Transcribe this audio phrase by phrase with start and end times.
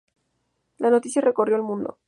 [0.79, 1.99] La noticia recorrió el mundo.